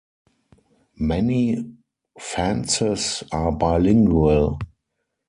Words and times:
Many 0.97 1.63
Fantses 2.19 3.21
are 3.31 3.51
bilingual. 3.51 4.57